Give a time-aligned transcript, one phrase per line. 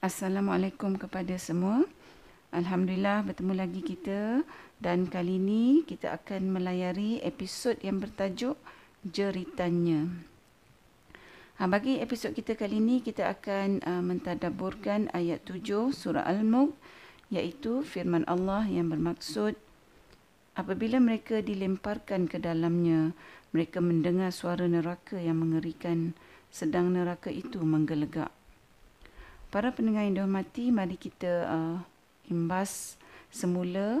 [0.00, 1.84] Assalamualaikum kepada semua.
[2.56, 4.48] Alhamdulillah bertemu lagi kita
[4.80, 8.56] dan kali ini kita akan melayari episod yang bertajuk
[9.04, 10.24] Jeritannya.
[11.60, 16.72] Ha, bagi episod kita kali ini kita akan uh, mentadaburkan ayat 7 surah Al-Mulk
[17.28, 19.52] iaitu firman Allah yang bermaksud
[20.56, 23.12] apabila mereka dilemparkan ke dalamnya
[23.52, 26.16] mereka mendengar suara neraka yang mengerikan
[26.48, 28.39] sedang neraka itu menggelegak.
[29.50, 31.78] Para pendengar yang dihormati, mari kita uh,
[32.30, 32.94] imbas
[33.34, 33.98] semula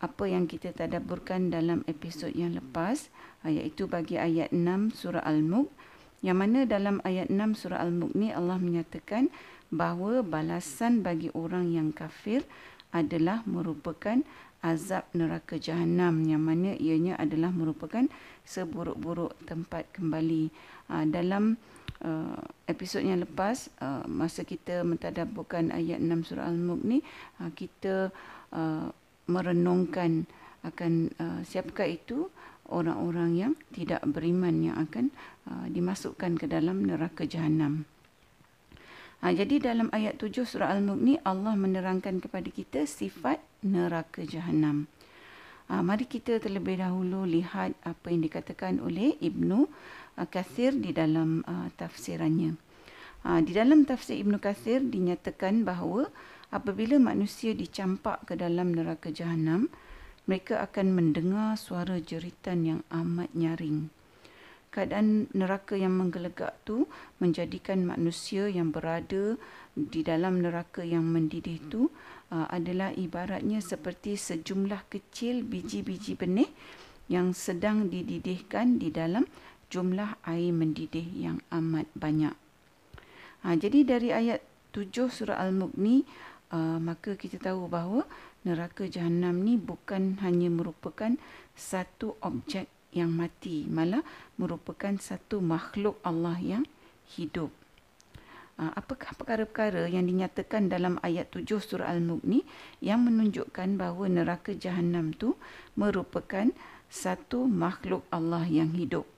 [0.00, 3.12] apa yang kita tadaburkan dalam episod yang lepas,
[3.44, 5.68] uh, iaitu bagi ayat 6 surah Al-Mulk.
[6.24, 9.28] Yang mana dalam ayat 6 surah Al-Mulk ni Allah menyatakan
[9.68, 12.40] bahawa balasan bagi orang yang kafir
[12.96, 14.24] adalah merupakan
[14.64, 18.08] azab neraka jahanam yang mana ianya adalah merupakan
[18.48, 20.48] seburuk-buruk tempat kembali.
[20.88, 21.60] Uh, dalam
[22.04, 22.38] uh,
[22.68, 26.98] episod yang lepas uh, masa kita mentadabburkan ayat 6 surah Al-Mulk ni
[27.40, 28.10] uh, kita
[28.52, 28.88] uh,
[29.26, 30.26] merenungkan
[30.62, 32.30] akan uh, siapakah itu
[32.70, 35.10] orang-orang yang tidak beriman yang akan
[35.50, 37.84] uh, dimasukkan ke dalam neraka jahanam.
[39.22, 44.90] Ha, jadi dalam ayat 7 surah Al-Mulk ni Allah menerangkan kepada kita sifat neraka jahanam.
[45.70, 49.70] Ha, mari kita terlebih dahulu lihat apa yang dikatakan oleh Ibnu
[50.18, 52.56] uh, Kathir di dalam uh, tafsirannya.
[53.22, 56.10] Uh, di dalam tafsir Ibnu Kathir dinyatakan bahawa
[56.50, 59.70] apabila manusia dicampak ke dalam neraka jahanam,
[60.26, 63.90] mereka akan mendengar suara jeritan yang amat nyaring.
[64.72, 66.88] Keadaan neraka yang menggelegak tu
[67.20, 69.36] menjadikan manusia yang berada
[69.76, 71.92] di dalam neraka yang mendidih tu
[72.32, 76.48] uh, adalah ibaratnya seperti sejumlah kecil biji-biji benih
[77.12, 79.28] yang sedang dididihkan di dalam
[79.72, 82.36] jumlah air mendidih yang amat banyak.
[83.42, 84.44] Ha, jadi dari ayat
[84.76, 86.04] 7 surah Al-Mulk ni,
[86.52, 88.04] uh, maka kita tahu bahawa
[88.44, 91.16] neraka jahanam ni bukan hanya merupakan
[91.56, 94.04] satu objek yang mati, malah
[94.36, 96.64] merupakan satu makhluk Allah yang
[97.16, 97.48] hidup.
[98.60, 102.44] Uh, apakah perkara-perkara yang dinyatakan dalam ayat 7 surah Al-Mulk ni
[102.84, 105.40] yang menunjukkan bahawa neraka jahanam tu
[105.72, 106.52] merupakan
[106.92, 109.08] satu makhluk Allah yang hidup.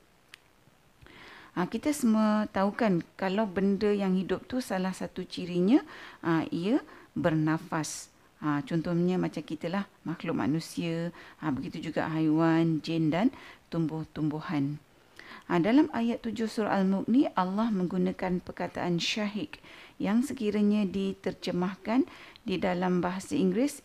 [1.55, 5.87] Ha, kita semua tahu kan kalau benda yang hidup tu salah satu cirinya
[6.27, 6.83] ha, ia
[7.15, 8.11] bernafas.
[8.43, 13.31] Ha, contohnya macam kita lah makhluk manusia, ha, begitu juga haiwan, jin dan
[13.71, 14.83] tumbuh-tumbuhan.
[15.47, 19.63] Ha, dalam ayat 7 surah Al-Mulk ni Allah menggunakan perkataan syahik
[20.03, 22.03] yang sekiranya diterjemahkan
[22.43, 23.79] di dalam bahasa Inggeris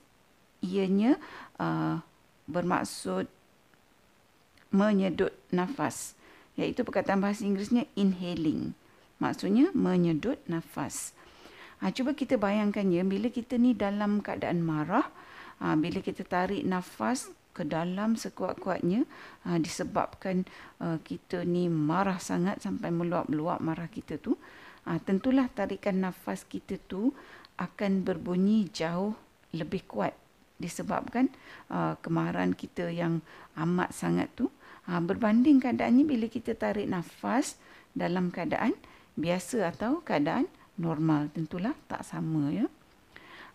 [0.66, 1.16] ianya
[1.62, 2.02] uh,
[2.50, 3.30] bermaksud
[4.74, 6.19] menyedut nafas
[6.60, 8.76] iaitu perkataan bahasa Inggerisnya inhaling.
[9.24, 11.16] Maksudnya menyedut nafas.
[11.80, 15.08] Ha, cuba kita bayangkan ya, bila kita ni dalam keadaan marah,
[15.64, 19.08] ha, bila kita tarik nafas ke dalam sekuat-kuatnya,
[19.48, 20.44] ha, disebabkan
[20.84, 24.36] uh, kita ni marah sangat sampai meluap-luap marah kita tu,
[24.84, 27.16] ha, tentulah tarikan nafas kita tu
[27.60, 29.16] akan berbunyi jauh
[29.52, 30.16] lebih kuat
[30.60, 31.32] disebabkan
[31.72, 33.24] uh, kemarahan kita yang
[33.56, 34.52] amat sangat tu
[34.90, 37.62] Ha, berbanding keadaannya bila kita tarik nafas
[37.94, 38.74] dalam keadaan
[39.14, 40.50] biasa atau keadaan
[40.82, 41.30] normal.
[41.30, 42.66] Tentulah tak sama ya.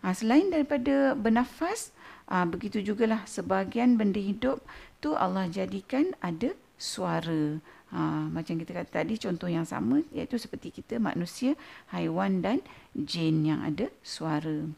[0.06, 1.90] Ha, selain daripada bernafas,
[2.30, 4.62] ha, begitu jugalah sebahagian benda hidup
[5.02, 7.58] tu Allah jadikan ada suara.
[7.90, 11.58] Ha, macam kita kata tadi contoh yang sama iaitu seperti kita manusia,
[11.90, 12.62] haiwan dan
[12.94, 14.70] jin yang ada suara.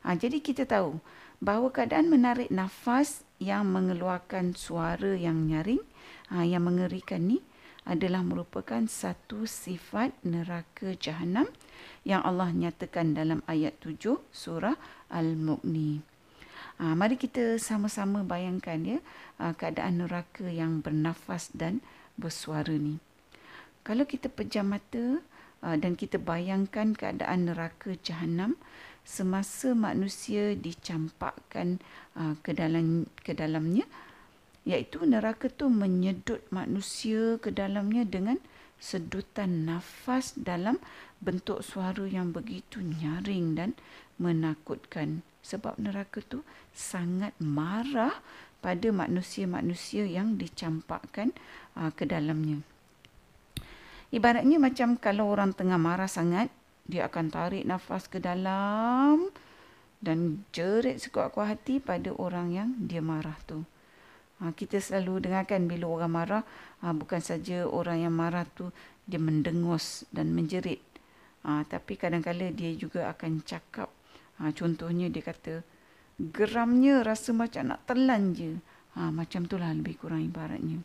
[0.00, 0.96] Ha, jadi kita tahu
[1.40, 5.80] bahawa keadaan menarik nafas yang mengeluarkan suara yang nyaring,
[6.28, 7.40] ha, yang mengerikan ni
[7.88, 11.48] adalah merupakan satu sifat neraka jahanam
[12.04, 14.76] yang Allah nyatakan dalam ayat 7 surah
[15.08, 16.04] Al-Mulk ni.
[16.80, 18.98] Ha, mari kita sama-sama bayangkan ya
[19.36, 21.84] ha, keadaan neraka yang bernafas dan
[22.16, 23.00] bersuara ni.
[23.84, 25.24] Kalau kita pejam mata
[25.64, 28.60] ha, dan kita bayangkan keadaan neraka jahanam,
[29.02, 31.82] semasa manusia dicampakkan
[32.14, 33.84] uh, ke dalam ke dalamnya
[34.68, 38.36] iaitu neraka tu menyedut manusia ke dalamnya dengan
[38.80, 40.80] sedutan nafas dalam
[41.20, 43.70] bentuk suara yang begitu nyaring dan
[44.16, 45.20] menakutkan.
[45.40, 46.44] Sebab neraka tu
[46.76, 48.12] sangat marah
[48.60, 51.32] pada manusia-manusia yang dicampakkan
[51.76, 52.60] uh, ke dalamnya.
[54.10, 56.52] Ibaratnya macam kalau orang tengah marah sangat
[56.86, 59.28] dia akan tarik nafas ke dalam
[60.00, 63.62] dan jerit sekuat-kuat hati pada orang yang dia marah tu.
[64.40, 66.42] Ha, kita selalu dengarkan bila orang marah,
[66.80, 68.72] ha, bukan saja orang yang marah tu
[69.04, 70.80] dia mendengus dan menjerit.
[71.44, 73.92] Ha, tapi kadang-kadang dia juga akan cakap.
[74.40, 75.60] Ha, contohnya dia kata,
[76.16, 78.56] geramnya rasa macam nak telan je.
[78.96, 80.80] Ha, macam itulah lebih kurang ibaratnya.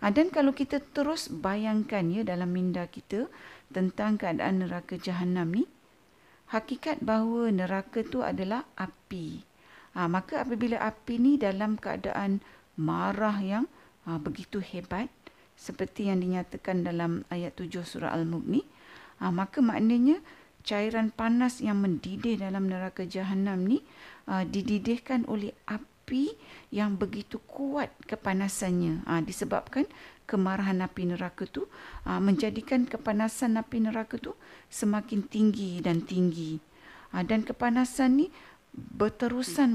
[0.00, 3.28] Ha, dan kalau kita terus bayangkan ya dalam minda kita
[3.70, 5.64] tentang keadaan neraka jahanam ni,
[6.50, 9.46] hakikat bahawa neraka tu adalah api.
[9.94, 12.42] Ha, maka apabila api ni dalam keadaan
[12.78, 13.64] marah yang
[14.06, 15.10] ha, begitu hebat,
[15.54, 18.62] seperti yang dinyatakan dalam ayat 7 surah Al-Mulk ni,
[19.22, 20.18] ha, maka maknanya
[20.62, 23.80] cairan panas yang mendidih dalam neraka jahanam ni
[24.28, 26.36] uh, dididihkan oleh api
[26.68, 29.88] yang begitu kuat kepanasannya uh, disebabkan
[30.30, 31.66] kemarahan api neraka tu
[32.06, 34.38] uh, menjadikan kepanasan api neraka tu
[34.70, 36.62] semakin tinggi dan tinggi.
[37.10, 38.26] Uh, dan kepanasan ni
[38.70, 39.74] berterusan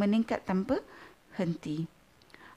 [0.00, 0.80] meningkat tanpa
[1.36, 1.84] henti.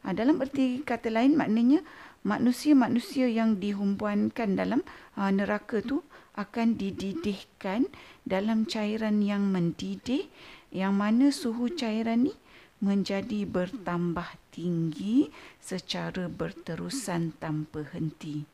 [0.07, 1.83] Uh, dalam erti kata lain maknanya
[2.23, 4.79] manusia-manusia yang dihumpuankan dalam
[5.19, 5.99] uh, neraka tu
[6.39, 7.91] akan dididihkan
[8.23, 10.31] dalam cairan yang mendidih
[10.73, 12.33] yang mana suhu cairan ni
[12.81, 18.45] menjadi bertambah tinggi secara berterusan tanpa henti.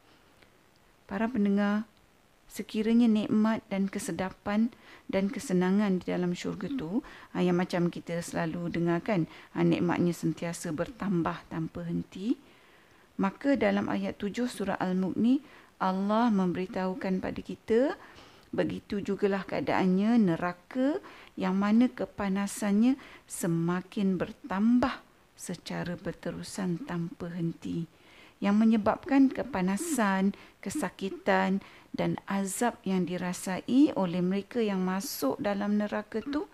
[1.04, 1.84] Para pendengar,
[2.48, 4.72] sekiranya nikmat dan kesedapan
[5.12, 7.04] dan kesenangan di dalam syurga tu
[7.36, 12.40] ah, yang macam kita selalu dengarkan ah, nikmatnya sentiasa bertambah tanpa henti,
[13.20, 15.44] maka dalam ayat 7 surah Al-Mulk ni
[15.84, 18.00] Allah memberitahukan pada kita
[18.50, 20.98] begitu jugalah keadaannya neraka
[21.38, 22.98] yang mana kepanasannya
[23.30, 25.09] semakin bertambah
[25.40, 27.88] secara berterusan tanpa henti
[28.44, 31.64] yang menyebabkan kepanasan, kesakitan
[31.96, 36.48] dan azab yang dirasai oleh mereka yang masuk dalam neraka itu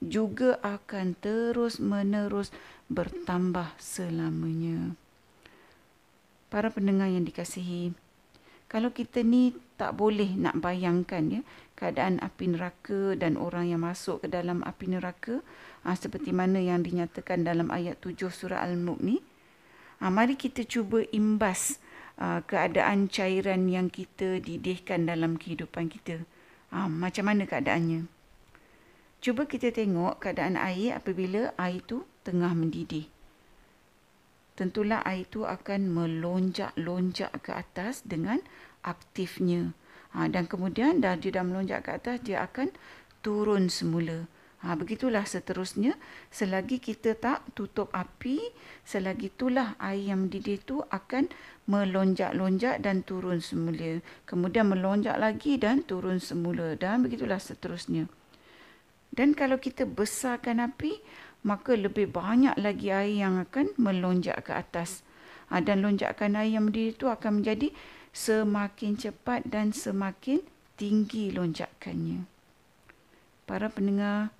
[0.00, 2.48] juga akan terus menerus
[2.88, 4.96] bertambah selamanya.
[6.48, 7.92] Para pendengar yang dikasihi,
[8.66, 11.42] kalau kita ni tak boleh nak bayangkan ya
[11.74, 15.40] keadaan api neraka dan orang yang masuk ke dalam api neraka
[15.84, 19.16] ha, seperti mana yang dinyatakan dalam ayat 7 surah Al-Mulk ni
[20.00, 21.80] ha, mari kita cuba imbas
[22.20, 26.24] ha, keadaan cairan yang kita didihkan dalam kehidupan kita
[26.74, 28.08] ha, macam mana keadaannya
[29.20, 33.08] cuba kita tengok keadaan air apabila air tu tengah mendidih
[34.60, 38.44] tentulah air itu akan melonjak-lonjak ke atas dengan
[38.84, 39.72] aktifnya.
[40.12, 42.68] Ha, dan kemudian dah dia dah melonjak ke atas, dia akan
[43.24, 44.28] turun semula.
[44.60, 45.96] Ha, begitulah seterusnya.
[46.28, 48.44] Selagi kita tak tutup api,
[48.84, 51.32] selagi itulah air yang mendidih itu akan
[51.64, 54.04] melonjak-lonjak dan turun semula.
[54.28, 56.76] Kemudian melonjak lagi dan turun semula.
[56.76, 58.04] Dan begitulah seterusnya.
[59.08, 61.00] Dan kalau kita besarkan api,
[61.40, 65.00] maka lebih banyak lagi air yang akan melonjak ke atas.
[65.48, 67.72] Ha, dan lonjakan air yang mendidih itu akan menjadi
[68.12, 70.44] semakin cepat dan semakin
[70.76, 72.28] tinggi lonjakannya.
[73.48, 74.36] Para pendengar,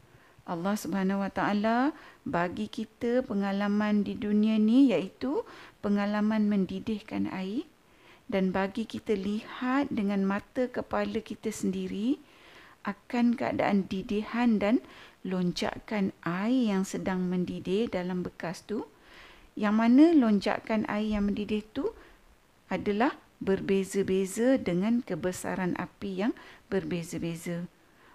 [0.47, 1.79] Allah Subhanahu Wa Taala
[2.25, 5.45] bagi kita pengalaman di dunia ni iaitu
[5.85, 7.69] pengalaman mendidihkan air
[8.31, 12.23] dan bagi kita lihat dengan mata kepala kita sendiri
[12.87, 14.81] akan keadaan didihan dan
[15.27, 18.89] lonjakan air yang sedang mendidih dalam bekas tu
[19.59, 21.93] yang mana lonjakan air yang mendidih tu
[22.71, 26.33] adalah berbeza-beza dengan kebesaran api yang
[26.69, 27.67] berbeza-beza.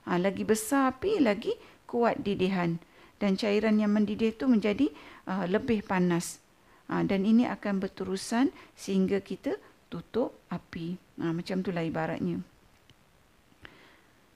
[0.06, 1.52] Ha, lagi besar api, lagi
[1.86, 2.78] kuat didihan
[3.18, 4.92] dan cairan yang mendidih itu menjadi
[5.30, 6.44] uh, lebih panas.
[6.86, 9.58] Ha, dan ini akan berterusan sehingga kita
[9.90, 11.02] tutup api.
[11.18, 12.46] Ha, macam itulah ibaratnya.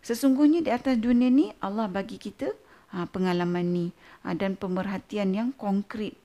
[0.02, 2.50] Sesungguhnya di atas dunia ni Allah bagi kita
[2.96, 3.88] ha, pengalaman ni
[4.26, 6.18] ha, dan pemerhatian yang konkret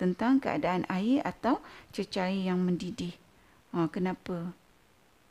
[0.00, 1.62] tentang keadaan air atau
[1.94, 3.14] cecair yang mendidih.
[3.70, 4.56] Ha, kenapa?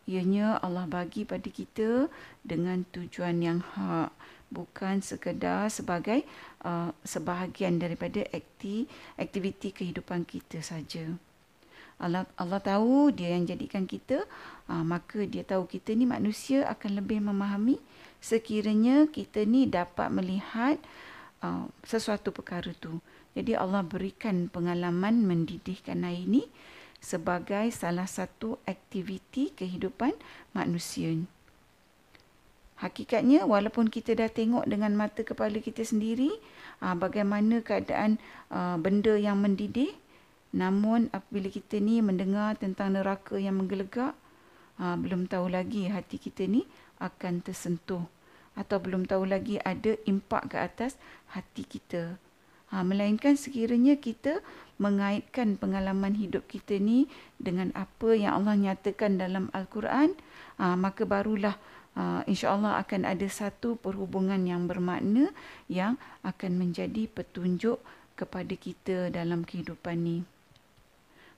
[0.08, 2.10] Ianya Allah bagi pada kita
[2.42, 4.10] dengan tujuan yang hak
[4.50, 6.26] bukan sekadar sebagai
[6.66, 11.06] uh, sebahagian daripada akti, aktiviti kehidupan kita saja.
[12.00, 14.24] Allah Allah tahu dia yang jadikan kita
[14.72, 17.78] uh, maka dia tahu kita ni manusia akan lebih memahami.
[18.20, 20.76] Sekiranya kita ni dapat melihat
[21.44, 23.00] uh, sesuatu perkara tu.
[23.38, 26.44] Jadi Allah berikan pengalaman mendidihkan air ni
[27.00, 30.12] sebagai salah satu aktiviti kehidupan
[30.52, 31.16] manusia
[32.80, 36.32] Hakikatnya walaupun kita dah tengok dengan mata kepala kita sendiri
[36.80, 38.16] uh, bagaimana keadaan
[38.50, 39.92] uh, benda yang mendidih
[40.50, 44.18] Namun apabila kita ni mendengar tentang neraka yang menggelegak,
[44.82, 46.66] ha, belum tahu lagi hati kita ni
[46.98, 48.02] akan tersentuh.
[48.58, 50.98] Atau belum tahu lagi ada impak ke atas
[51.32, 52.18] hati kita.
[52.70, 54.46] Ha, melainkan sekiranya kita
[54.80, 57.10] mengaitkan pengalaman hidup kita ni
[57.42, 60.14] dengan apa yang Allah nyatakan dalam Al-Quran,
[60.62, 61.58] ha, maka barulah
[62.00, 65.34] uh, insya-Allah akan ada satu perhubungan yang bermakna
[65.68, 67.82] yang akan menjadi petunjuk
[68.16, 70.18] kepada kita dalam kehidupan ni.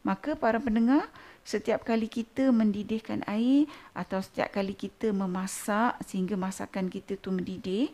[0.01, 1.05] Maka para pendengar,
[1.45, 7.93] setiap kali kita mendidihkan air atau setiap kali kita memasak sehingga masakan kita tu mendidih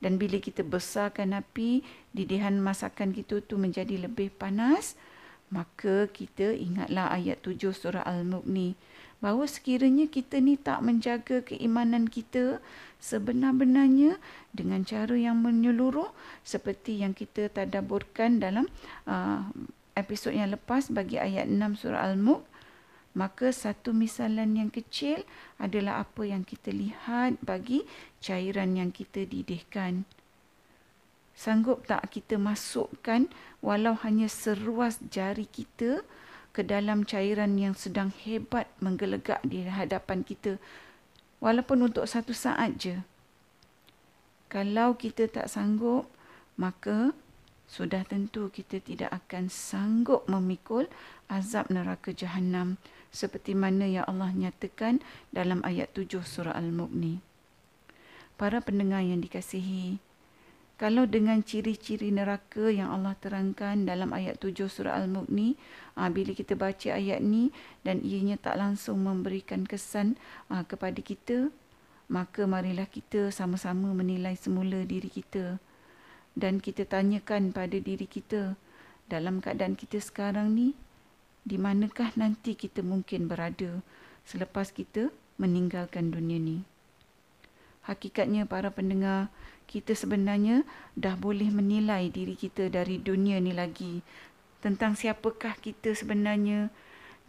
[0.00, 1.80] dan bila kita besarkan api,
[2.12, 4.94] didihan masakan kita tu menjadi lebih panas,
[5.48, 8.74] maka kita ingatlah ayat 7 surah Al-Mulk ni
[9.16, 12.60] bahawa sekiranya kita ni tak menjaga keimanan kita
[13.00, 14.20] sebenar-benarnya
[14.52, 16.12] dengan cara yang menyeluruh
[16.44, 18.68] seperti yang kita tadaburkan dalam
[19.08, 19.48] uh,
[19.96, 22.55] episod yang lepas bagi ayat 6 surah Al-Mulk
[23.16, 25.24] maka satu misalan yang kecil
[25.56, 27.88] adalah apa yang kita lihat bagi
[28.20, 30.04] cairan yang kita didihkan.
[31.32, 33.32] Sanggup tak kita masukkan
[33.64, 36.04] walau hanya seruas jari kita
[36.52, 40.60] ke dalam cairan yang sedang hebat menggelegak di hadapan kita
[41.40, 43.00] walaupun untuk satu saat je.
[44.52, 46.08] Kalau kita tak sanggup,
[46.56, 47.12] maka
[47.66, 50.86] sudah tentu kita tidak akan sanggup memikul
[51.26, 52.78] azab neraka jahanam
[53.10, 55.02] seperti mana yang Allah nyatakan
[55.34, 57.20] dalam ayat 7 surah Al-Mulk ni.
[58.36, 59.98] Para pendengar yang dikasihi,
[60.76, 65.56] kalau dengan ciri-ciri neraka yang Allah terangkan dalam ayat 7 surah Al-Mulk ni,
[65.96, 67.48] ah, bila kita baca ayat ni
[67.80, 70.20] dan ianya tak langsung memberikan kesan
[70.52, 71.48] ah, kepada kita,
[72.06, 75.58] maka marilah kita sama-sama menilai semula diri kita
[76.36, 78.54] dan kita tanyakan pada diri kita
[79.10, 80.68] dalam keadaan kita sekarang ni
[81.46, 83.78] di manakah nanti kita mungkin berada
[84.26, 86.66] selepas kita meninggalkan dunia ni
[87.86, 89.30] hakikatnya para pendengar
[89.70, 90.66] kita sebenarnya
[90.98, 94.02] dah boleh menilai diri kita dari dunia ni lagi
[94.58, 96.74] tentang siapakah kita sebenarnya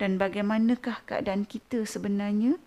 [0.01, 2.57] dan bagaimanakah keadaan kita sebenarnya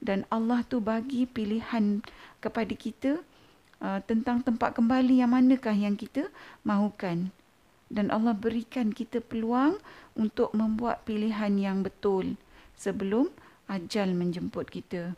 [0.00, 2.04] dan Allah tu bagi pilihan
[2.40, 3.20] kepada kita
[3.80, 6.28] uh, tentang tempat kembali yang manakah yang kita
[6.62, 7.32] mahukan.
[7.86, 9.78] Dan Allah berikan kita peluang
[10.18, 12.34] untuk membuat pilihan yang betul
[12.74, 13.30] sebelum
[13.70, 15.14] ajal menjemput kita.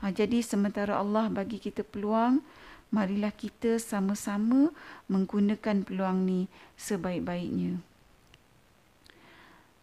[0.00, 2.40] Ha, jadi sementara Allah bagi kita peluang,
[2.88, 4.72] marilah kita sama-sama
[5.12, 6.40] menggunakan peluang ni
[6.80, 7.78] sebaik-baiknya.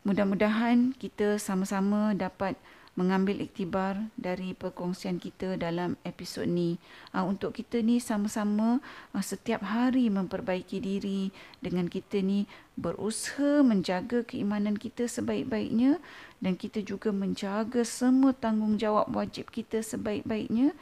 [0.07, 2.55] Mudah-mudahan kita sama-sama dapat
[2.97, 6.81] mengambil iktibar dari perkongsian kita dalam episod ni.
[7.13, 8.81] Uh, untuk kita ni sama-sama
[9.13, 11.29] uh, setiap hari memperbaiki diri
[11.61, 16.01] dengan kita ni berusaha menjaga keimanan kita sebaik-baiknya
[16.41, 20.73] dan kita juga menjaga semua tanggungjawab wajib kita sebaik-baiknya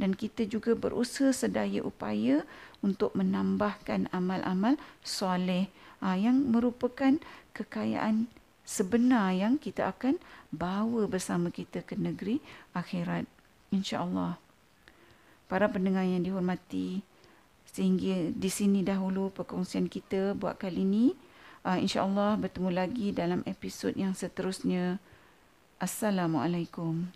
[0.00, 2.48] dan kita juga berusaha sedaya upaya
[2.80, 5.68] untuk menambahkan amal-amal soleh
[6.00, 7.20] uh, yang merupakan
[7.52, 8.30] kekayaan
[8.68, 10.20] sebenar yang kita akan
[10.52, 12.44] bawa bersama kita ke negeri
[12.76, 13.24] akhirat
[13.72, 14.36] insya-Allah.
[15.48, 17.00] Para pendengar yang dihormati,
[17.72, 21.16] sehingga di sini dahulu perkongsian kita buat kali ini.
[21.64, 25.00] Uh, insya-Allah bertemu lagi dalam episod yang seterusnya.
[25.80, 27.08] Assalamualaikum.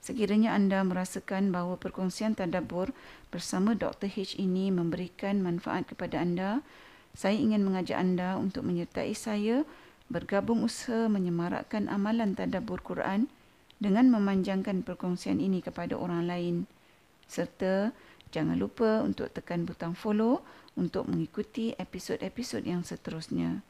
[0.00, 2.96] Sekiranya anda merasakan bahawa perkongsian tadabbur
[3.28, 4.08] bersama Dr.
[4.08, 6.64] H ini memberikan manfaat kepada anda,
[7.18, 9.66] saya ingin mengajak anda untuk menyertai saya
[10.06, 13.26] bergabung usaha menyemarakkan amalan tadabbur Quran
[13.82, 16.56] dengan memanjangkan perkongsian ini kepada orang lain.
[17.26, 17.90] Serta
[18.30, 20.46] jangan lupa untuk tekan butang follow
[20.78, 23.66] untuk mengikuti episod-episod yang seterusnya.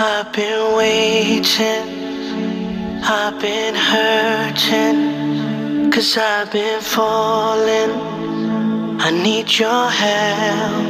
[0.00, 1.86] I've been waiting,
[3.02, 5.19] I've been hurting.
[5.90, 7.90] Cause I've been falling.
[9.00, 10.84] I need your help.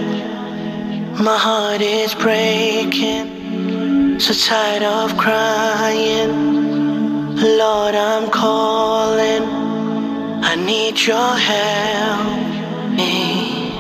[1.19, 4.21] My heart is breaking.
[4.21, 7.35] So tired of crying.
[7.35, 9.45] Lord, I'm calling.
[10.45, 12.27] I need your help.
[12.97, 13.73] Me,